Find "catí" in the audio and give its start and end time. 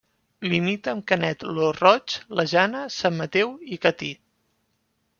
3.87-4.15